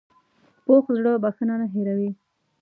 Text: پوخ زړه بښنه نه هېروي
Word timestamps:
پوخ 0.63 0.85
زړه 0.97 1.11
بښنه 1.23 1.55
نه 1.61 1.67
هېروي 1.73 2.11